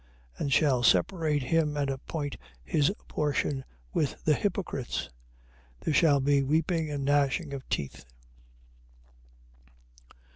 [0.39, 3.63] And shall separate him and appoint his portion
[3.93, 5.11] with the hypocrites.
[5.81, 8.03] There shall be weeping and gnashing of teeth.